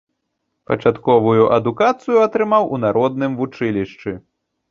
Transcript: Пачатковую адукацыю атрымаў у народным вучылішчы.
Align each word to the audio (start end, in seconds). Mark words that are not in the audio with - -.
Пачатковую 0.69 1.43
адукацыю 1.57 2.17
атрымаў 2.27 2.63
у 2.77 2.81
народным 2.85 3.31
вучылішчы. 3.43 4.15